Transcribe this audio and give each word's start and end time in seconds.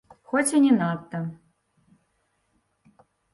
Хоць 0.29 0.53
і 0.59 0.61
не 0.63 0.71
надта. 0.77 1.21